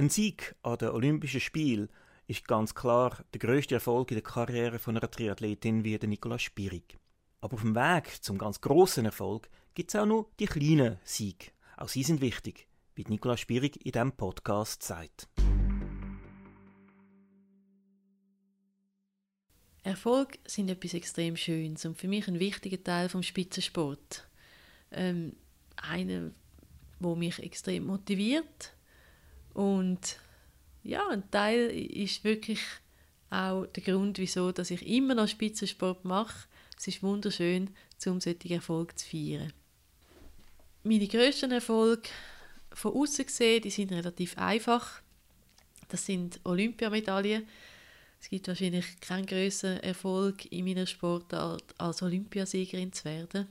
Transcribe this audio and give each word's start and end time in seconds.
Ein 0.00 0.08
Sieg 0.08 0.56
an 0.62 0.78
den 0.78 0.88
Olympischen 0.88 1.40
Spielen 1.40 1.90
ist 2.26 2.48
ganz 2.48 2.74
klar 2.74 3.22
der 3.34 3.38
größte 3.38 3.74
Erfolg 3.74 4.10
in 4.10 4.14
der 4.14 4.22
Karriere 4.22 4.78
von 4.78 4.96
einer 4.96 5.10
Triathletin 5.10 5.84
wie 5.84 5.98
der 5.98 6.08
Nicola 6.08 6.38
Spirig. 6.38 6.96
Aber 7.42 7.52
auf 7.52 7.60
dem 7.60 7.74
Weg 7.74 8.24
zum 8.24 8.38
ganz 8.38 8.62
großen 8.62 9.04
Erfolg 9.04 9.50
gibt 9.74 9.90
es 9.90 10.00
auch 10.00 10.06
noch 10.06 10.30
die 10.38 10.46
kleinen 10.46 10.98
Siege. 11.04 11.48
Auch 11.76 11.90
sie 11.90 12.02
sind 12.02 12.22
wichtig, 12.22 12.66
wie 12.94 13.04
Nicola 13.06 13.36
Spirig 13.36 13.84
in 13.84 13.92
diesem 13.92 14.12
Podcast 14.12 14.82
sagt. 14.82 15.28
Erfolg 19.82 20.38
sind 20.46 20.70
etwas 20.70 20.94
extrem 20.94 21.36
Schönes 21.36 21.84
und 21.84 21.98
für 21.98 22.08
mich 22.08 22.26
ein 22.26 22.40
wichtiger 22.40 22.82
Teil 22.82 23.10
vom 23.10 23.22
Spitzensport. 23.22 24.26
Ähm, 24.92 25.36
einer, 25.76 26.30
wo 27.00 27.14
mich 27.16 27.38
extrem 27.42 27.84
motiviert 27.84 28.72
und 29.54 30.18
ja, 30.82 31.06
ein 31.08 31.30
Teil 31.30 31.70
ist 31.70 32.24
wirklich 32.24 32.60
auch 33.30 33.66
der 33.66 33.82
Grund, 33.82 34.18
wieso 34.18 34.52
dass 34.52 34.70
ich 34.70 34.86
immer 34.86 35.14
noch 35.14 35.28
Spitzensport 35.28 36.04
mache. 36.04 36.48
Es 36.76 36.88
ist 36.88 37.02
wunderschön, 37.02 37.70
um 38.06 38.20
solchen 38.20 38.50
Erfolg 38.50 38.98
zu 38.98 39.06
feiern. 39.06 39.52
Meine 40.82 41.06
grössten 41.06 41.52
Erfolge 41.52 42.08
von 42.72 42.94
außen 42.94 43.26
gesehen, 43.26 43.62
die 43.62 43.70
sind 43.70 43.92
relativ 43.92 44.38
einfach. 44.38 45.02
Das 45.88 46.06
sind 46.06 46.40
Olympiamedaillen. 46.44 47.46
Es 48.20 48.28
gibt 48.28 48.48
wahrscheinlich 48.48 49.00
keinen 49.00 49.26
größeren 49.26 49.80
Erfolg 49.80 50.50
in 50.50 50.64
meiner 50.64 50.86
Sportart 50.86 51.74
als 51.78 52.02
Olympiasiegerin 52.02 52.92
zu 52.92 53.04
werden. 53.04 53.48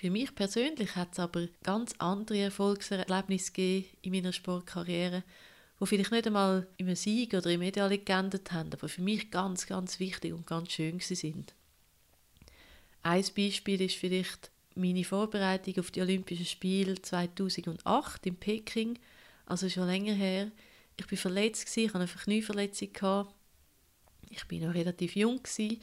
Für 0.00 0.10
mich 0.10 0.34
persönlich 0.34 0.96
hat 0.96 1.12
es 1.12 1.18
aber 1.18 1.46
ganz 1.62 1.92
andere 1.98 2.38
Erfolgserlebnisse 2.38 3.52
gegeben 3.52 3.86
in 4.00 4.12
meiner 4.12 4.32
Sportkarriere, 4.32 5.22
wo 5.78 5.84
vielleicht 5.84 6.10
nicht 6.10 6.26
einmal 6.26 6.66
im 6.78 6.94
Sieg 6.94 7.34
oder 7.34 7.50
im 7.50 7.60
Medaille 7.60 7.98
geendet 7.98 8.50
haben, 8.50 8.72
aber 8.72 8.88
für 8.88 9.02
mich 9.02 9.30
ganz, 9.30 9.66
ganz 9.66 10.00
wichtig 10.00 10.32
und 10.32 10.46
ganz 10.46 10.72
schön 10.72 11.00
sind. 11.00 11.52
Ein 13.02 13.26
Beispiel 13.36 13.82
ist 13.82 13.96
vielleicht 13.96 14.50
meine 14.74 15.04
Vorbereitung 15.04 15.80
auf 15.80 15.90
die 15.90 16.00
Olympischen 16.00 16.46
Spiele 16.46 16.94
2008 17.02 18.24
in 18.24 18.36
Peking, 18.36 18.98
also 19.44 19.68
schon 19.68 19.86
länger 19.86 20.14
her. 20.14 20.50
Ich 20.96 21.10
war 21.10 21.18
verletzt 21.18 21.76
ich 21.76 21.88
hatte 21.88 21.98
eine 21.98 22.06
Knieverletzung 22.06 22.88
Ich 24.30 24.50
war 24.50 24.58
noch 24.66 24.74
relativ 24.74 25.14
jung 25.14 25.42
Ich 25.58 25.78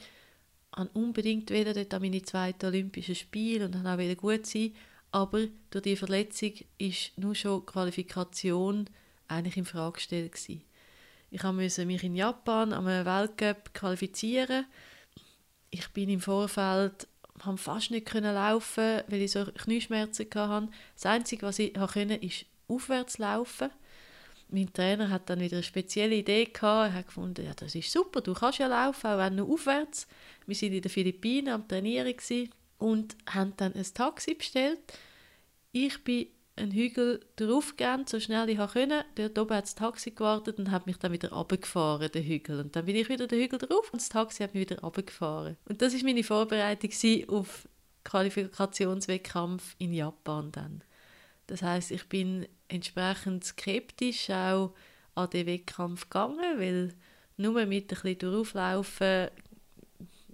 wollte 0.76 0.90
unbedingt 0.92 1.50
wieder 1.50 1.74
dort 1.74 1.94
an 1.94 2.02
meine 2.02 2.22
zweiten 2.22 2.66
Olympischen 2.66 3.14
Spiele 3.14 3.64
und 3.66 3.74
dann 3.74 3.86
auch 3.86 3.98
wieder 3.98 4.14
gut 4.14 4.46
sein, 4.46 4.74
aber 5.10 5.46
durch 5.70 5.82
die 5.82 5.96
Verletzung 5.96 6.52
ist 6.76 7.16
nur 7.16 7.34
schon 7.34 7.64
Qualifikation 7.64 8.88
eigentlich 9.26 9.56
in 9.56 9.64
Frage 9.64 9.94
gestellt 9.94 10.32
gewesen. 10.32 10.62
Ich 11.30 11.42
musste 11.42 11.86
mich 11.86 12.04
in 12.04 12.14
Japan 12.14 12.72
am 12.72 12.86
Weltcup 12.86 13.74
qualifizieren. 13.74 14.66
Ich 15.70 15.88
bin 15.88 16.08
im 16.08 16.20
Vorfeld 16.20 17.06
haben 17.40 17.58
fast 17.58 17.90
nicht 17.90 18.06
können 18.06 18.34
laufen, 18.34 19.02
weil 19.06 19.22
ich 19.22 19.32
so 19.32 19.44
Knieschmerzen 19.44 20.26
hatte. 20.34 20.68
Das 20.94 21.06
Einzige, 21.06 21.46
was 21.46 21.58
ich 21.58 21.74
konnte, 21.74 22.14
ist 22.14 22.46
aufwärts 22.66 23.18
laufen. 23.18 23.70
Mein 24.50 24.72
Trainer 24.72 25.10
hat 25.10 25.28
dann 25.28 25.40
wieder 25.40 25.56
eine 25.56 25.62
spezielle 25.62 26.14
Idee 26.14 26.46
gehabt. 26.46 26.90
Er 26.90 26.94
hat 26.94 27.06
gefunden, 27.06 27.44
ja, 27.44 27.52
das 27.54 27.74
ist 27.74 27.92
super, 27.92 28.20
du 28.20 28.32
kannst 28.32 28.58
ja 28.58 28.66
laufen, 28.66 29.06
auch 29.06 29.18
wenn 29.18 29.36
nur 29.36 29.48
aufwärts. 29.50 30.06
Wir 30.46 30.54
sind 30.54 30.72
in 30.72 30.82
den 30.82 30.90
Philippinen 30.90 31.48
am 31.48 31.68
Trainieren 31.68 32.14
und 32.78 33.16
haben 33.28 33.52
dann 33.56 33.74
ein 33.74 33.86
Taxi 33.94 34.34
bestellt. 34.34 34.78
Ich 35.72 36.02
bin 36.02 36.28
einen 36.56 36.72
Hügel 36.72 37.20
draufgegangen, 37.36 38.06
so 38.06 38.18
schnell 38.20 38.48
ich 38.48 38.58
konnte. 38.58 39.04
Dort 39.14 39.38
oben 39.38 39.54
hat 39.54 39.64
das 39.64 39.74
Taxi 39.74 40.10
gewartet 40.10 40.58
und 40.58 40.70
hat 40.70 40.86
mich 40.86 40.98
dann 40.98 41.12
wieder 41.12 41.32
runtergefahren, 41.32 42.10
den 42.10 42.24
Hügel. 42.24 42.60
Und 42.60 42.74
dann 42.74 42.86
bin 42.86 42.96
ich 42.96 43.08
wieder 43.08 43.26
den 43.26 43.40
Hügel 43.40 43.58
drauf 43.58 43.92
und 43.92 44.00
das 44.00 44.08
Taxi 44.08 44.42
hat 44.42 44.54
mich 44.54 44.68
wieder 44.68 44.80
runtergefahren. 44.80 45.56
Und 45.68 45.82
das 45.82 45.94
war 45.94 46.02
meine 46.02 46.24
Vorbereitung 46.24 46.90
auf 47.28 47.68
Qualifikationswettkampf 48.04 49.76
in 49.78 49.92
Japan 49.92 50.50
dann. 50.52 50.82
Das 51.48 51.62
heißt, 51.62 51.90
ich 51.90 52.08
bin 52.08 52.46
entsprechend 52.68 53.42
skeptisch 53.42 54.30
auch 54.30 54.74
an 55.14 55.30
den 55.30 55.46
Wettkampf 55.46 56.02
gegangen, 56.04 56.58
weil 56.58 56.94
nur 57.36 57.54
mit 57.66 57.92
ein 57.92 58.02
bisschen 58.02 58.18
durchlaufen 58.18 59.28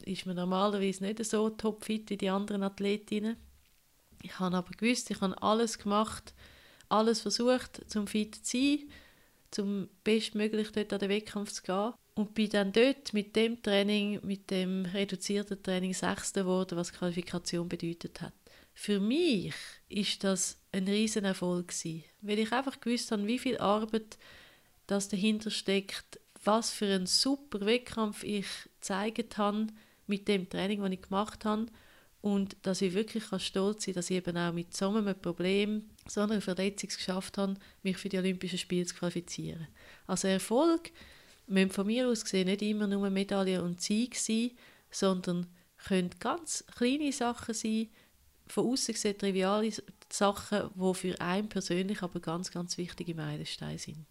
ist 0.04 0.26
man 0.26 0.36
normalerweise 0.36 1.04
nicht 1.04 1.24
so 1.24 1.48
topfit 1.50 2.10
wie 2.10 2.16
die 2.16 2.28
anderen 2.28 2.62
Athletinnen. 2.62 3.36
Ich 4.22 4.38
habe 4.38 4.56
aber 4.56 4.70
gewusst, 4.72 5.10
ich 5.10 5.20
habe 5.20 5.40
alles 5.40 5.78
gemacht, 5.78 6.34
alles 6.88 7.20
versucht, 7.20 7.88
zum 7.88 8.06
fit 8.06 8.34
zu 8.34 8.58
sein, 8.58 8.78
zum 9.50 9.88
bestmöglich 10.02 10.72
dort 10.72 10.92
an 10.92 10.98
den 10.98 11.10
Wettkampf 11.10 11.52
zu 11.52 11.62
gehen. 11.62 11.92
Und 12.16 12.34
bin 12.34 12.50
dann 12.50 12.72
dort 12.72 13.12
mit 13.12 13.34
dem 13.34 13.62
Training, 13.62 14.20
mit 14.24 14.50
dem 14.50 14.84
reduzierten 14.86 15.62
Training 15.62 15.94
Sechster 15.94 16.42
geworden, 16.42 16.76
was 16.76 16.92
Qualifikation 16.92 17.68
bedeutet 17.68 18.20
hat. 18.20 18.32
Für 18.74 19.00
mich 19.00 19.54
ist 19.88 20.24
das 20.24 20.58
ein 20.72 20.88
Riesenerfolg 20.88 21.68
gewesen, 21.68 22.04
weil 22.20 22.40
ich 22.40 22.52
einfach 22.52 22.80
gewusst 22.80 23.10
habe, 23.12 23.26
wie 23.26 23.38
viel 23.38 23.58
Arbeit 23.58 24.18
das 24.86 25.08
dahinter 25.08 25.50
steckt, 25.50 26.20
was 26.42 26.70
für 26.70 26.86
einen 26.86 27.06
super 27.06 27.64
Wettkampf 27.64 28.24
ich 28.24 28.46
gezeigt 28.80 29.38
habe 29.38 29.68
mit 30.06 30.28
dem 30.28 30.48
Training, 30.48 30.82
das 30.82 30.90
ich 30.90 31.02
gemacht 31.02 31.44
habe 31.44 31.66
und 32.20 32.56
dass 32.62 32.82
ich 32.82 32.94
wirklich 32.94 33.24
stolz 33.38 33.84
sein 33.84 33.94
kann, 33.94 33.98
dass 33.98 34.10
ich 34.10 34.16
eben 34.16 34.36
auch 34.36 34.52
mit 34.52 34.76
so 34.76 34.88
einem 34.88 35.18
Problem, 35.18 35.88
so 36.06 36.22
einer 36.22 36.40
Verletzung 36.40 36.90
geschafft 36.90 37.38
habe, 37.38 37.54
mich 37.82 37.96
für 37.96 38.08
die 38.08 38.18
Olympischen 38.18 38.58
Spiele 38.58 38.86
zu 38.86 38.94
qualifizieren. 38.94 39.68
Also 40.06 40.28
Erfolg 40.28 40.90
müssen 41.46 41.70
von 41.70 41.86
mir 41.86 42.08
aus 42.08 42.24
gesehen 42.24 42.48
nicht 42.48 42.62
immer 42.62 42.86
nur 42.86 43.08
Medaillen 43.10 43.62
und 43.62 43.80
Sieg 43.80 44.16
sein, 44.16 44.50
sondern 44.90 45.46
können 45.76 46.10
ganz 46.18 46.64
kleine 46.76 47.12
Sachen 47.12 47.54
sein, 47.54 47.88
von 48.46 48.66
außen 48.66 48.94
gesehen 48.94 49.18
triviale 49.18 49.72
Sachen, 50.10 50.70
die 50.74 50.94
für 50.94 51.20
einen 51.20 51.48
persönlich 51.48 52.02
aber 52.02 52.20
ganz, 52.20 52.50
ganz 52.50 52.76
wichtige 52.78 53.14
Meilensteine 53.14 53.78
sind. 53.78 54.06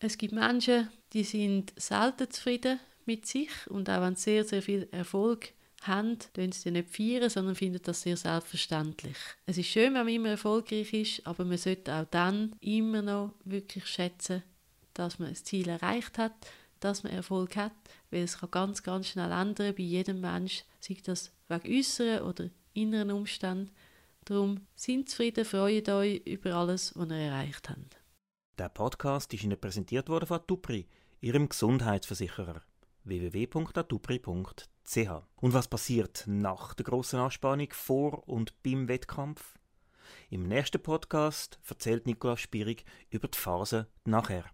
Es 0.00 0.16
gibt 0.16 0.32
Menschen, 0.32 0.88
die 1.12 1.24
sind 1.24 1.72
selten 1.76 2.30
zufrieden 2.30 2.78
mit 3.04 3.26
sich 3.26 3.50
und 3.68 3.90
auch 3.90 4.00
wenn 4.00 4.14
sie 4.14 4.22
sehr, 4.22 4.44
sehr 4.44 4.62
viel 4.62 4.88
Erfolg 4.92 5.52
haben, 5.82 6.18
tun 6.34 6.52
sie 6.52 6.70
nicht 6.70 6.90
feiern, 6.90 7.30
sondern 7.30 7.54
finden 7.54 7.80
das 7.82 8.02
sehr 8.02 8.16
selbstverständlich. 8.16 9.16
Es 9.46 9.58
ist 9.58 9.68
schön, 9.68 9.94
wenn 9.94 10.04
man 10.04 10.08
immer 10.08 10.30
erfolgreich 10.30 10.92
ist, 10.92 11.26
aber 11.26 11.44
man 11.44 11.58
sollte 11.58 11.94
auch 11.94 12.06
dann 12.10 12.54
immer 12.60 13.02
noch 13.02 13.34
wirklich 13.44 13.86
schätzen, 13.86 14.42
dass 14.94 15.18
man 15.18 15.30
das 15.30 15.44
Ziel 15.44 15.68
erreicht 15.68 16.18
hat, 16.18 16.32
dass 16.80 17.02
man 17.02 17.12
Erfolg 17.12 17.56
hat, 17.56 17.72
weil 18.10 18.22
es 18.22 18.38
kann 18.38 18.50
ganz, 18.50 18.82
ganz 18.82 19.08
schnell 19.08 19.32
ändern 19.32 19.74
bei 19.74 19.82
jedem 19.82 20.20
Mensch, 20.20 20.64
sei 20.80 20.96
das 21.02 21.32
wegen 21.48 21.78
äußeren 21.78 22.22
oder 22.22 22.50
inneren 22.82 23.10
Umständen. 23.10 23.70
Darum 24.24 24.66
sind 24.74 25.08
zufrieden, 25.08 25.44
freut 25.44 25.88
euch 25.88 26.22
über 26.26 26.54
alles, 26.54 26.92
was 26.96 27.10
ihr 27.10 27.16
erreicht 27.16 27.70
habt. 27.70 28.02
Der 28.58 28.68
Podcast 28.68 29.32
ist 29.32 29.44
Ihnen 29.44 29.60
präsentiert 29.60 30.08
worden 30.08 30.26
von 30.26 30.46
Tupri, 30.46 30.86
Ihrem 31.20 31.48
Gesundheitsversicherer 31.48 32.62
www.atupri.ch. 33.04 35.08
Und 35.36 35.54
was 35.54 35.68
passiert 35.68 36.24
nach 36.26 36.74
der 36.74 36.84
großen 36.84 37.18
Anspannung 37.18 37.68
vor 37.72 38.28
und 38.28 38.62
beim 38.62 38.88
Wettkampf? 38.88 39.54
Im 40.30 40.42
nächsten 40.42 40.82
Podcast 40.82 41.58
erzählt 41.68 42.06
Nikolaus 42.06 42.40
Spierig 42.40 42.84
über 43.10 43.28
die 43.28 43.38
Phase 43.38 43.86
nachher. 44.04 44.44